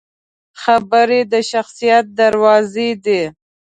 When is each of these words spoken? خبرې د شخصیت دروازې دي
خبرې 0.61 1.21
د 1.31 1.33
شخصیت 1.51 2.05
دروازې 2.19 2.89
دي 3.05 3.21